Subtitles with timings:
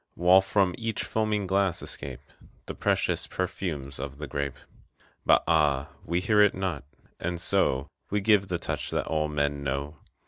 [0.15, 2.21] While from each foaming glass escape
[2.65, 4.55] The precious perfumes of the grape.
[5.27, 6.83] But ah, we hear it not,
[7.19, 9.97] and so We give the touch that all men know.